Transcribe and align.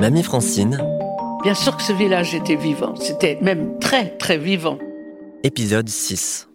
Mamie 0.00 0.22
Francine. 0.22 0.82
Bien 1.42 1.52
sûr 1.52 1.76
que 1.76 1.82
ce 1.82 1.92
village 1.92 2.34
était 2.34 2.56
vivant, 2.56 2.96
c'était 2.96 3.36
même 3.42 3.78
très 3.80 4.16
très 4.16 4.38
vivant. 4.38 4.78
Épisode 5.42 5.90
6. 5.90 6.48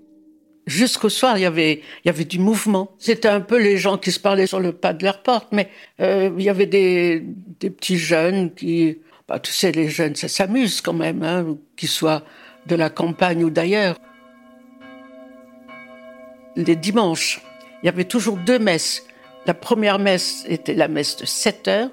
Jusqu'au 0.65 1.09
soir, 1.09 1.37
il 1.37 1.41
y 1.41 1.45
avait, 1.45 1.83
il 2.03 2.07
y 2.07 2.09
avait 2.09 2.25
du 2.25 2.39
mouvement. 2.39 2.89
C'était 2.97 3.27
un 3.27 3.41
peu 3.41 3.61
les 3.61 3.77
gens 3.77 3.99
qui 3.99 4.11
se 4.11 4.19
parlaient 4.19 4.47
sur 4.47 4.59
le 4.59 4.71
pas 4.71 4.93
de 4.93 5.03
leur 5.03 5.21
porte, 5.21 5.49
mais 5.51 5.69
euh, 6.01 6.31
il 6.35 6.43
y 6.43 6.49
avait 6.49 6.65
des, 6.65 7.23
des 7.59 7.69
petits 7.69 7.99
jeunes 7.99 8.51
qui, 8.51 8.97
bah, 9.27 9.37
tu 9.37 9.51
sais, 9.51 9.71
les 9.71 9.89
jeunes, 9.89 10.15
ça 10.15 10.27
s'amuse 10.27 10.81
quand 10.81 10.93
même, 10.93 11.21
hein, 11.21 11.55
qu'ils 11.77 11.89
soient 11.89 12.23
de 12.65 12.75
la 12.75 12.89
campagne 12.89 13.43
ou 13.43 13.51
d'ailleurs. 13.51 13.99
Les 16.55 16.75
dimanches, 16.75 17.41
il 17.83 17.85
y 17.85 17.89
avait 17.89 18.05
toujours 18.05 18.37
deux 18.37 18.57
messes. 18.57 19.05
La 19.45 19.53
première 19.53 19.99
messe 19.99 20.45
était 20.47 20.73
la 20.73 20.87
messe 20.87 21.17
de 21.17 21.27
7 21.27 21.67
heures. 21.67 21.91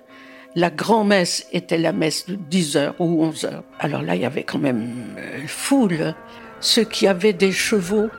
La 0.55 0.69
grand-messe 0.69 1.47
était 1.53 1.79
la 1.79 1.93
messe 1.93 2.27
de 2.27 2.35
10 2.35 2.77
heures 2.77 2.95
ou 2.99 3.25
11 3.25 3.45
heures. 3.47 3.65
Alors 3.79 4.03
là, 4.03 4.17
il 4.17 4.21
y 4.21 4.27
avait 4.27 4.43
quand 4.43 4.59
même 4.59 4.83
une 5.41 5.49
foule. 5.49 6.15
Ceux 6.61 6.85
qui 6.85 7.07
avaient 7.07 7.33
des 7.33 7.53
chevaux, 7.53 8.11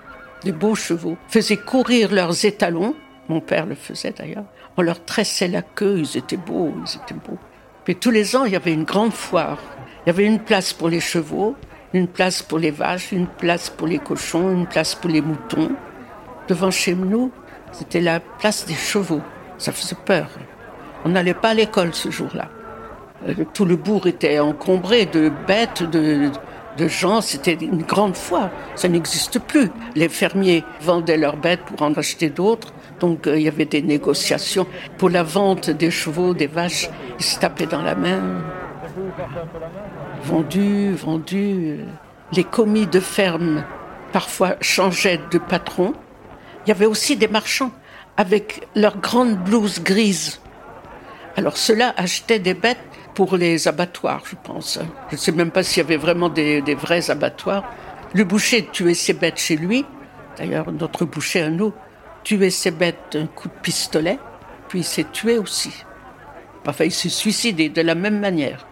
des 0.44 0.52
beaux 0.52 0.74
chevaux, 0.74 1.16
faisaient 1.28 1.58
courir 1.58 2.12
leurs 2.12 2.44
étalons. 2.44 2.96
Mon 3.30 3.40
père 3.40 3.68
le 3.68 3.76
faisait 3.76 4.12
d'ailleurs. 4.18 4.46
On 4.78 4.82
leur 4.82 5.06
tressait 5.06 5.48
la 5.48 5.62
queue, 5.62 6.00
ils 6.00 6.18
étaient 6.18 6.38
beaux, 6.38 6.74
ils 6.76 6.96
étaient 6.96 7.14
beaux. 7.14 7.38
Puis 7.86 7.96
tous 7.96 8.10
les 8.10 8.36
ans, 8.36 8.46
il 8.46 8.54
y 8.54 8.56
avait 8.56 8.74
une 8.74 8.84
grande 8.84 9.14
foire. 9.14 9.60
Il 10.04 10.08
y 10.08 10.10
avait 10.10 10.26
une 10.26 10.40
place 10.40 10.74
pour 10.74 10.90
les 10.90 11.00
chevaux, 11.00 11.56
une 11.94 12.08
place 12.08 12.42
pour 12.42 12.58
les 12.58 12.72
vaches, 12.72 13.12
une 13.12 13.28
place 13.28 13.70
pour 13.70 13.86
les 13.86 14.00
cochons, 14.00 14.52
une 14.52 14.66
place 14.66 14.96
pour 14.96 15.12
les 15.12 15.22
moutons. 15.22 15.72
Devant 16.48 16.72
chez 16.72 16.96
nous, 16.96 17.32
c'était 17.72 18.02
la 18.02 18.20
place 18.20 18.66
des 18.66 18.74
chevaux. 18.74 19.22
Ça 19.60 19.72
faisait 19.72 19.96
peur. 20.04 20.30
On 21.06 21.10
n'allait 21.10 21.34
pas 21.34 21.50
à 21.50 21.54
l'école 21.54 21.94
ce 21.94 22.10
jour-là. 22.10 22.50
Euh, 23.28 23.34
tout 23.54 23.66
le 23.66 23.76
bourg 23.76 24.08
était 24.08 24.40
encombré 24.40 25.06
de 25.06 25.32
bêtes, 25.48 25.84
de, 25.84 26.32
gens. 26.88 27.22
C'était 27.22 27.54
une 27.54 27.84
grande 27.84 28.16
foire. 28.16 28.50
Ça 28.76 28.88
n'existe 28.88 29.40
plus. 29.40 29.70
Les 29.96 30.10
fermiers 30.10 30.64
vendaient 30.82 31.18
leurs 31.18 31.38
bêtes 31.38 31.62
pour 31.62 31.82
en 31.82 31.94
acheter 31.94 32.30
d'autres. 32.30 32.74
Donc 33.00 33.28
euh, 33.28 33.38
il 33.38 33.44
y 33.44 33.48
avait 33.48 33.66
des 33.66 33.82
négociations 33.82 34.66
pour 34.98 35.10
la 35.10 35.24
vente 35.24 35.70
des 35.70 35.92
chevaux, 35.92 36.34
des 36.34 36.48
vaches. 36.48 36.90
Ils 37.20 37.26
se 37.26 37.40
tapaient 37.40 37.68
dans 37.68 37.82
la 37.82 37.96
main. 37.96 38.42
Vendus, 40.24 40.94
vendus. 40.94 41.80
Les 42.32 42.44
commis 42.44 42.88
de 42.88 43.00
ferme 43.00 43.64
parfois 44.12 44.56
changeaient 44.62 45.20
de 45.32 45.38
patron. 45.38 45.94
Il 46.66 46.70
y 46.70 46.72
avait 46.72 46.86
aussi 46.86 47.18
des 47.18 47.28
marchands 47.28 47.72
avec 48.18 48.68
leurs 48.76 48.98
grandes 48.98 49.38
blouses 49.38 49.82
grises. 49.82 50.40
Alors 51.36 51.58
ceux-là 51.58 51.96
des 52.30 52.54
bêtes 52.54 52.78
pour 53.16 53.38
les 53.38 53.68
abattoirs, 53.68 54.24
je 54.26 54.36
pense. 54.42 54.80
Je 55.10 55.16
ne 55.16 55.20
sais 55.20 55.32
même 55.32 55.52
pas 55.52 55.64
s'il 55.64 55.84
y 55.84 55.86
avait 55.86 55.98
vraiment 55.98 56.30
des, 56.30 56.62
vrais 56.76 57.10
abattoirs. 57.10 57.64
Le 58.14 58.24
boucher 58.24 58.68
tuait 58.72 58.94
ses 58.94 59.14
bêtes 59.14 59.40
chez 59.40 59.56
lui. 59.56 59.86
D'ailleurs, 60.38 60.72
notre 60.72 61.06
boucher 61.06 61.42
à 61.42 61.50
nous 61.50 61.74
tuait 62.24 62.50
ses 62.50 62.72
bêtes 62.72 62.98
d'un 63.12 63.28
coup 63.28 63.48
de 63.48 63.54
pistolet, 63.62 64.18
puis 64.68 64.80
il 64.80 64.84
s'est 64.84 65.08
tué 65.12 65.38
aussi. 65.38 65.74
Enfin, 66.66 66.86
il 66.86 66.92
s'est 66.92 67.10
suicidé 67.10 67.70
de 67.70 67.82
la 67.82 67.96
même 67.96 68.20
manière. 68.20 68.66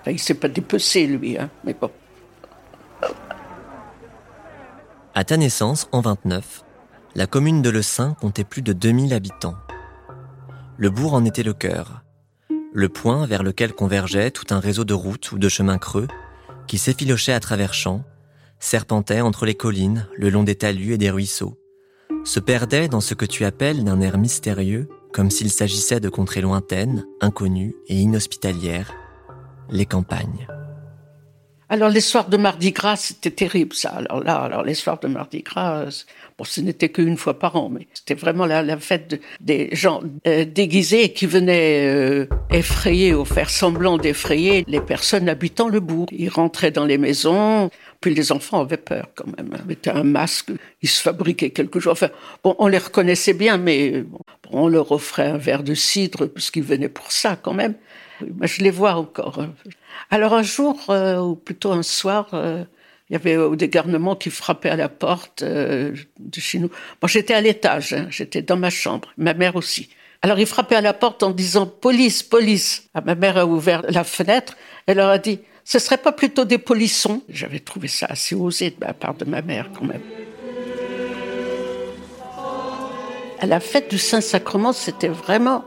Enfin, 0.00 0.10
il 0.10 0.18
s'est 0.18 0.34
pas 0.34 0.48
dépecé, 0.48 1.06
lui, 1.06 1.38
hein, 1.38 1.50
mais 1.64 1.74
bon. 1.74 1.90
À 5.14 5.24
ta 5.24 5.36
naissance, 5.36 5.88
en 5.92 6.00
29, 6.00 6.64
la 7.14 7.26
commune 7.26 7.62
de 7.62 7.70
Le 7.70 7.82
Saint 7.82 8.14
comptait 8.20 8.44
plus 8.44 8.62
de 8.62 8.72
2000 8.72 9.14
habitants. 9.14 9.54
Le 10.76 10.90
bourg 10.90 11.14
en 11.14 11.24
était 11.24 11.42
le 11.42 11.54
cœur, 11.54 12.02
le 12.76 12.90
point 12.90 13.24
vers 13.24 13.42
lequel 13.42 13.72
convergeait 13.72 14.30
tout 14.30 14.44
un 14.50 14.60
réseau 14.60 14.84
de 14.84 14.92
routes 14.92 15.32
ou 15.32 15.38
de 15.38 15.48
chemins 15.48 15.78
creux 15.78 16.08
qui 16.66 16.76
s'effilochaient 16.76 17.32
à 17.32 17.40
travers 17.40 17.72
champs, 17.72 18.04
serpentaient 18.60 19.22
entre 19.22 19.46
les 19.46 19.54
collines, 19.54 20.06
le 20.14 20.28
long 20.28 20.42
des 20.42 20.56
talus 20.56 20.92
et 20.92 20.98
des 20.98 21.08
ruisseaux, 21.08 21.58
se 22.24 22.38
perdaient 22.38 22.88
dans 22.88 23.00
ce 23.00 23.14
que 23.14 23.24
tu 23.24 23.46
appelles 23.46 23.82
d'un 23.82 24.02
air 24.02 24.18
mystérieux, 24.18 24.90
comme 25.10 25.30
s'il 25.30 25.50
s'agissait 25.50 26.00
de 26.00 26.10
contrées 26.10 26.42
lointaines, 26.42 27.06
inconnues 27.22 27.74
et 27.86 27.96
inhospitalières, 27.96 28.92
les 29.70 29.86
campagnes. 29.86 30.46
Alors 31.68 31.88
les 31.88 32.00
soirs 32.00 32.28
de 32.28 32.36
Mardi 32.36 32.70
Gras, 32.70 32.96
c'était 32.96 33.32
terrible 33.32 33.74
ça. 33.74 33.88
Alors 33.90 34.22
là, 34.22 34.36
alors 34.36 34.62
les 34.62 34.74
soirs 34.74 35.00
de 35.00 35.08
Mardi 35.08 35.42
Gras, 35.42 36.04
bon, 36.38 36.44
ce 36.44 36.60
n'était 36.60 36.90
qu'une 36.90 37.16
fois 37.16 37.40
par 37.40 37.56
an, 37.56 37.70
mais 37.70 37.88
c'était 37.92 38.14
vraiment 38.14 38.46
la, 38.46 38.62
la 38.62 38.78
fête 38.78 39.10
de, 39.10 39.20
des 39.40 39.70
gens 39.72 40.00
euh, 40.28 40.44
déguisés 40.44 41.12
qui 41.12 41.26
venaient 41.26 41.88
euh, 41.88 42.28
effrayer 42.52 43.14
ou 43.14 43.24
faire 43.24 43.50
semblant 43.50 43.98
d'effrayer 43.98 44.64
les 44.68 44.80
personnes 44.80 45.28
habitant 45.28 45.68
le 45.68 45.80
bourg. 45.80 46.06
Ils 46.12 46.28
rentraient 46.28 46.70
dans 46.70 46.84
les 46.84 46.98
maisons, 46.98 47.70
les 48.10 48.32
enfants 48.32 48.60
avaient 48.60 48.76
peur 48.76 49.08
quand 49.14 49.26
même. 49.36 49.50
Ils 49.58 49.66
mettaient 49.66 49.90
un 49.90 50.04
masque, 50.04 50.50
ils 50.82 50.88
se 50.88 51.02
fabriquaient 51.02 51.50
quelque 51.50 51.80
chose. 51.80 51.92
Enfin, 51.92 52.10
bon, 52.42 52.54
on 52.58 52.66
les 52.68 52.78
reconnaissait 52.78 53.34
bien, 53.34 53.56
mais 53.58 54.02
bon, 54.02 54.18
on 54.50 54.68
leur 54.68 54.92
offrait 54.92 55.26
un 55.26 55.38
verre 55.38 55.62
de 55.62 55.74
cidre 55.74 56.26
puisqu'ils 56.26 56.62
venaient 56.62 56.88
pour 56.88 57.12
ça 57.12 57.36
quand 57.36 57.54
même. 57.54 57.74
Je 58.42 58.62
les 58.62 58.70
vois 58.70 58.94
encore. 58.94 59.44
Alors 60.10 60.34
un 60.34 60.42
jour, 60.42 60.84
euh, 60.88 61.18
ou 61.18 61.36
plutôt 61.36 61.72
un 61.72 61.82
soir, 61.82 62.28
euh, 62.32 62.64
il 63.10 63.12
y 63.12 63.16
avait 63.16 63.56
des 63.56 63.68
garnements 63.68 64.16
qui 64.16 64.30
frappaient 64.30 64.70
à 64.70 64.76
la 64.76 64.88
porte 64.88 65.42
euh, 65.42 65.94
de 66.18 66.40
chez 66.40 66.58
nous. 66.58 66.68
Moi, 67.02 67.08
j'étais 67.08 67.34
à 67.34 67.40
l'étage, 67.40 67.92
hein, 67.92 68.06
j'étais 68.10 68.42
dans 68.42 68.56
ma 68.56 68.70
chambre, 68.70 69.12
ma 69.16 69.34
mère 69.34 69.56
aussi. 69.56 69.90
Alors 70.22 70.38
ils 70.38 70.46
frappaient 70.46 70.76
à 70.76 70.80
la 70.80 70.94
porte 70.94 71.22
en 71.22 71.30
disant 71.30 71.66
police, 71.66 72.22
police. 72.22 72.88
Ah, 72.94 73.00
ma 73.00 73.14
mère 73.14 73.36
a 73.36 73.46
ouvert 73.46 73.82
la 73.88 74.02
fenêtre, 74.02 74.56
elle 74.86 74.96
leur 74.96 75.10
a 75.10 75.18
dit 75.18 75.40
ce 75.66 75.80
serait 75.80 75.98
pas 75.98 76.12
plutôt 76.12 76.44
des 76.44 76.58
polissons? 76.58 77.22
J'avais 77.28 77.58
trouvé 77.58 77.88
ça 77.88 78.06
assez 78.08 78.36
osé 78.36 78.70
de 78.70 78.76
la 78.80 78.94
part 78.94 79.14
de 79.14 79.24
ma 79.24 79.42
mère 79.42 79.68
quand 79.76 79.84
même. 79.84 80.00
À 83.40 83.46
la 83.46 83.58
fête 83.58 83.90
du 83.90 83.98
Saint-Sacrement, 83.98 84.72
c'était 84.72 85.08
vraiment 85.08 85.64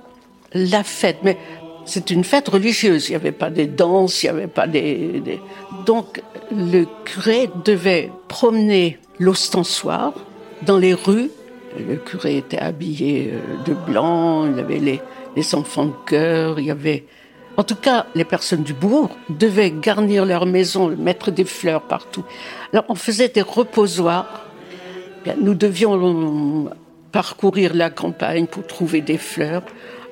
la 0.54 0.86
fête. 0.86 1.18
Mais 1.22 1.38
c'est 1.84 2.12
une 2.12 2.24
fête 2.24 2.48
religieuse. 2.48 3.10
Il 3.10 3.12
n'y 3.12 3.16
avait 3.18 3.34
pas 3.34 3.50
des 3.50 3.68
danses, 3.68 4.24
il 4.24 4.28
n'y 4.28 4.38
avait 4.38 4.48
pas 4.48 4.68
des, 4.68 5.22
Donc, 5.86 6.24
le 6.50 6.86
curé 7.04 7.50
devait 7.66 8.10
promener 8.30 9.00
l'ostensoir 9.20 10.14
dans 10.62 10.78
les 10.78 10.94
rues. 10.94 11.30
Le 11.78 11.98
curé 11.98 12.38
était 12.38 12.58
habillé 12.58 13.34
de 13.66 13.74
blanc, 13.74 14.48
il 14.50 14.56
y 14.56 14.62
avait 14.62 14.80
les, 14.80 15.02
les 15.36 15.56
enfants 15.56 15.88
de 15.88 15.94
chœur, 16.06 16.58
il 16.58 16.68
y 16.68 16.72
avait. 16.72 17.04
En 17.60 17.64
tout 17.64 17.76
cas, 17.76 18.06
les 18.16 18.24
personnes 18.24 18.64
du 18.64 18.74
bourg 18.74 19.10
devaient 19.28 19.70
garnir 19.70 20.26
leur 20.26 20.46
maison, 20.46 20.96
mettre 20.96 21.30
des 21.30 21.44
fleurs 21.44 21.82
partout. 21.82 22.24
Alors, 22.72 22.86
on 22.88 22.96
faisait 22.96 23.28
des 23.28 23.42
reposoirs. 23.42 24.46
Nous 25.42 25.56
devions 25.56 26.72
parcourir 27.12 27.74
la 27.74 27.90
campagne 27.90 28.48
pour 28.48 28.66
trouver 28.66 29.02
des 29.02 29.18
fleurs. 29.18 29.64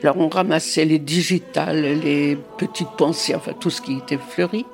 Alors 0.03 0.17
on 0.17 0.27
ramassait 0.27 0.83
les 0.83 0.99
digitales, 0.99 1.81
les 1.81 2.37
petites 2.57 2.91
pensées, 2.97 3.33
enfin 3.33 3.53
tout 3.57 3.69
ce 3.69 3.81
qui 3.81 3.97
était 3.97 4.17
fleuri. 4.17 4.65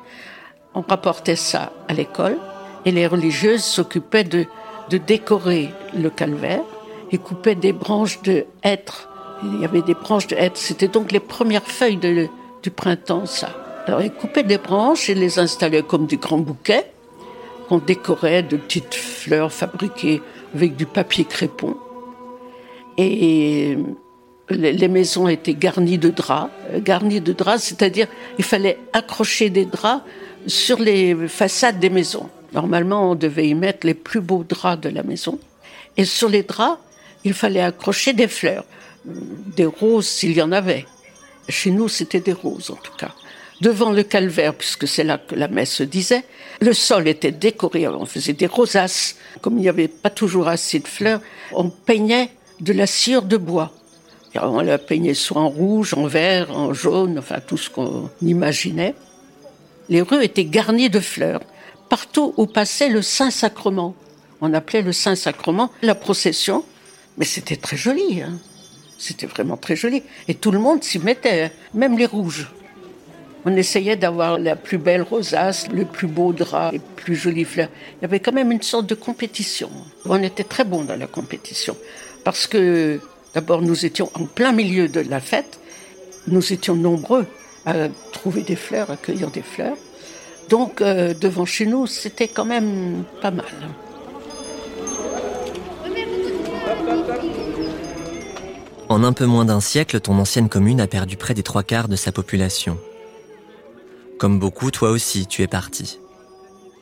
On 0.74 0.82
rapportait 0.82 1.36
ça 1.36 1.74
à 1.88 1.94
l'école 1.94 2.38
et 2.86 2.92
les 2.92 3.06
religieuses 3.06 3.64
s'occupaient 3.64 4.24
de, 4.24 4.48
de 4.90 4.98
décorer 4.98 5.70
le 5.96 6.10
calvaire 6.10 6.64
et 7.12 7.20
coupaient 7.20 7.54
des 7.54 7.72
branches 7.72 8.24
de 8.24 8.46
hêtre. 8.64 9.10
Il 9.44 9.62
y 9.62 9.66
avait 9.66 9.84
des 9.84 9.94
branches 9.94 10.26
de 10.26 10.36
hêtre. 10.36 10.58
C'était 10.58 10.88
donc 10.88 11.12
les 11.12 11.20
premières 11.20 11.68
feuilles 11.68 11.98
de, 11.98 12.30
du 12.64 12.72
printemps, 12.72 13.26
ça. 13.26 13.50
Alors 13.86 14.02
ils 14.02 14.12
coupaient 14.12 14.44
des 14.44 14.58
branches 14.58 15.10
et 15.10 15.14
les 15.14 15.38
installaient 15.38 15.84
comme 15.84 16.08
des 16.08 16.18
grands 16.18 16.38
bouquets 16.38 16.92
qu'on 17.68 17.78
décorait 17.78 18.44
de 18.44 18.58
petites 18.58 18.96
fleurs 18.96 19.52
fabriquées 19.52 20.22
avec 20.56 20.76
du 20.76 20.86
papier 20.86 21.26
crépon. 21.26 21.76
Et 22.98 23.78
les 24.50 24.88
maisons 24.88 25.28
étaient 25.28 25.54
garnies 25.54 25.98
de 25.98 26.10
draps. 26.10 26.52
Euh, 26.72 26.80
garnies 26.80 27.22
de 27.22 27.34
draps, 27.34 27.64
c'est-à-dire 27.64 28.08
il 28.38 28.44
fallait 28.44 28.80
accrocher 28.94 29.50
des 29.50 29.66
draps 29.66 30.04
sur 30.48 30.80
les 30.80 31.16
façades 31.28 31.80
des 31.80 31.90
maisons. 31.90 32.30
Normalement, 32.54 33.12
on 33.12 33.16
devait 33.16 33.48
y 33.48 33.56
mettre 33.56 33.88
les 33.88 33.94
plus 33.94 34.22
beaux 34.22 34.44
draps 34.48 34.82
de 34.82 34.90
la 34.90 35.04
maison. 35.04 35.40
Et 35.98 36.06
sur 36.06 36.30
les 36.30 36.44
draps, 36.44 36.80
il 37.24 37.34
fallait 37.34 37.62
accrocher 37.62 38.14
des 38.14 38.28
fleurs, 38.28 38.66
des 39.06 39.66
roses 39.66 40.08
s'il 40.08 40.34
y 40.34 40.42
en 40.42 40.52
avait. 40.52 40.86
Chez 41.50 41.72
nous, 41.72 41.88
c'était 41.88 42.20
des 42.20 42.34
roses 42.34 42.72
en 42.72 42.76
tout 42.76 42.96
cas. 42.98 43.14
Devant 43.62 43.92
le 43.92 44.04
calvaire, 44.04 44.54
puisque 44.54 44.88
c'est 44.88 45.04
là 45.04 45.18
que 45.18 45.36
la 45.36 45.48
messe 45.48 45.74
se 45.76 45.84
disait, 45.84 46.26
le 46.60 46.74
sol 46.74 47.08
était 47.08 47.32
décoré, 47.32 47.88
on 47.88 48.06
faisait 48.06 48.34
des 48.34 48.48
rosaces. 48.48 49.16
Comme 49.42 49.58
il 49.58 49.62
n'y 49.62 49.70
avait 49.70 49.88
pas 49.88 50.10
toujours 50.10 50.48
assez 50.48 50.80
de 50.80 50.88
fleurs, 50.88 51.22
on 51.54 51.70
peignait 51.70 52.32
de 52.60 52.74
la 52.74 52.88
cire 52.88 53.22
de 53.22 53.38
bois. 53.38 53.72
On 54.36 54.62
l'a 54.62 54.80
peigné 54.80 55.14
soit 55.14 55.42
en 55.42 55.50
rouge, 55.50 55.94
en 55.94 56.08
vert, 56.08 56.52
en 56.52 56.74
jaune, 56.74 57.20
enfin 57.20 57.40
tout 57.46 57.58
ce 57.58 57.70
qu'on 57.70 58.10
imaginait. 58.22 58.96
Les 59.90 60.02
rues 60.02 60.24
étaient 60.24 60.46
garnies 60.46 60.90
de 60.90 61.00
fleurs. 61.00 61.42
Partout 61.90 62.34
où 62.38 62.48
passait 62.48 62.90
le 62.90 63.02
Saint-Sacrement. 63.02 63.96
On 64.42 64.54
appelait 64.54 64.82
le 64.82 64.92
Saint-Sacrement 64.92 65.72
la 65.82 65.96
procession, 65.96 66.66
mais 67.18 67.26
c'était 67.26 67.58
très 67.58 67.78
joli. 67.78 68.22
Hein. 68.22 68.40
C'était 69.04 69.26
vraiment 69.26 69.58
très 69.58 69.76
joli. 69.76 70.02
Et 70.30 70.36
tout 70.36 70.50
le 70.50 70.60
monde 70.60 70.82
s'y 70.82 70.98
mettait, 70.98 71.52
même 71.74 71.98
les 71.98 72.06
rouges. 72.06 72.48
On 73.44 73.54
essayait 73.54 73.98
d'avoir 73.98 74.40
la 74.40 74.56
plus 74.56 74.78
belle 74.78 75.02
rosace, 75.02 75.68
le 75.68 75.84
plus 75.84 76.08
beau 76.08 76.32
drap, 76.32 76.72
les 76.72 76.80
plus 76.80 77.18
jolies 77.18 77.44
fleurs. 77.44 77.68
Il 77.98 78.04
y 78.04 78.06
avait 78.06 78.22
quand 78.22 78.32
même 78.32 78.50
une 78.54 78.62
sorte 78.62 78.86
de 78.86 78.96
compétition. 78.96 79.70
On 80.06 80.24
était 80.24 80.46
très 80.46 80.64
bons 80.64 80.86
dans 80.86 80.96
la 80.96 81.08
compétition. 81.08 81.76
Parce 82.24 82.48
que, 82.48 83.02
d'abord, 83.34 83.62
nous 83.62 83.86
étions 83.86 84.10
en 84.14 84.24
plein 84.24 84.54
milieu 84.54 84.88
de 84.88 85.02
la 85.02 85.20
fête. 85.20 85.60
Nous 86.28 86.54
étions 86.54 86.76
nombreux 86.76 87.26
à 87.66 87.90
trouver 88.14 88.44
des 88.44 88.56
fleurs, 88.56 88.90
à 88.90 88.96
cueillir 88.96 89.32
des 89.32 89.42
fleurs. 89.42 89.76
Donc, 90.48 90.80
euh, 90.80 91.14
devant 91.14 91.46
chez 91.46 91.66
nous, 91.66 91.88
c'était 91.88 92.30
quand 92.30 92.46
même 92.46 93.04
pas 93.22 93.32
mal. 93.32 93.52
En 98.94 99.04
un 99.04 99.12
peu 99.12 99.26
moins 99.26 99.46
d'un 99.46 99.60
siècle, 99.60 100.00
ton 100.00 100.20
ancienne 100.20 100.50
commune 100.50 100.80
a 100.80 100.86
perdu 100.86 101.18
près 101.18 101.34
des 101.34 101.42
trois 101.42 101.64
quarts 101.64 101.88
de 101.88 101.96
sa 101.96 102.12
population. 102.12 102.78
Comme 104.20 104.38
beaucoup, 104.38 104.70
toi 104.70 104.92
aussi, 104.92 105.26
tu 105.26 105.42
es 105.42 105.48
parti. 105.48 105.98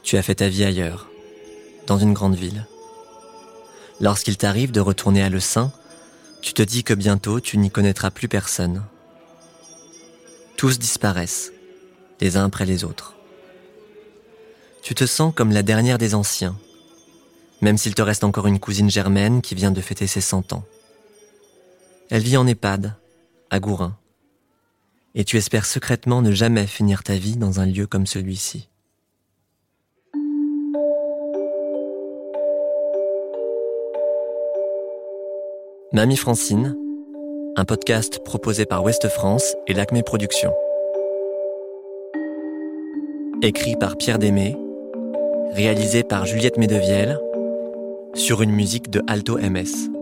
Tu 0.04 0.18
as 0.18 0.22
fait 0.22 0.36
ta 0.36 0.50
vie 0.50 0.66
ailleurs, 0.66 1.08
dans 1.88 1.98
une 1.98 2.12
grande 2.12 2.36
ville. 2.36 2.68
Lorsqu'il 4.02 4.36
t'arrive 4.36 4.74
de 4.74 4.81
retourner 4.81 5.24
à 5.24 5.30
Le 5.30 5.40
Sein, 5.40 5.72
tu 6.42 6.54
te 6.54 6.62
dis 6.62 6.84
que 6.84 6.94
bientôt 6.94 7.40
tu 7.40 7.58
n'y 7.58 7.72
connaîtras 7.72 8.12
plus 8.12 8.28
personne. 8.28 8.84
Tous 10.58 10.80
disparaissent, 10.80 11.54
les 12.19 12.36
uns 12.36 12.44
après 12.44 12.66
les 12.66 12.84
autres. 12.84 13.16
Tu 14.84 14.96
te 14.96 15.06
sens 15.06 15.34
comme 15.34 15.54
la 15.54 15.63
dernière 15.63 15.98
des 15.98 16.13
anciens, 16.13 16.58
même 17.62 17.78
s'il 17.78 17.96
te 17.96 18.02
reste 18.02 18.25
encore 18.25 18.48
une 18.48 18.60
cousine 18.60 18.90
germaine 18.90 19.42
qui 19.42 19.56
vient 19.56 19.72
de 19.72 19.80
fêter 19.80 20.08
ses 20.08 20.19
cent 20.19 20.52
ans. 20.52 20.66
Elle 22.12 22.22
vit 22.22 22.38
en 22.38 22.46
EHPAD, 22.46 22.94
à 23.50 23.60
Gourin 23.60 23.98
et 25.16 25.24
tu 25.24 25.38
espères 25.38 25.66
secrètement 25.66 26.22
ne 26.22 26.31
jamais 26.31 26.68
finir 26.68 27.04
ta 27.04 27.16
vie 27.16 27.38
dans 27.38 27.60
un 27.60 27.66
lieu 27.66 27.88
comme 27.88 28.06
celui-ci. 28.06 28.69
Mamie 35.94 36.16
Francine, 36.16 36.78
un 37.58 37.66
podcast 37.66 38.24
proposé 38.24 38.66
par 38.66 38.84
Ouest 38.84 39.10
France 39.10 39.56
et 39.68 39.74
l'Acme 39.74 40.02
Productions. 40.04 40.54
Écrit 43.42 43.75
par 43.75 43.98
Pierre 43.98 44.19
Démé, 44.19 44.56
réalisé 45.52 46.04
par 46.04 46.25
Juliette 46.25 46.58
Medevielle, 46.58 47.19
sur 48.13 48.42
une 48.42 48.52
musique 48.52 48.90
de 48.90 49.02
Alto 49.08 49.38
MS. 49.38 50.00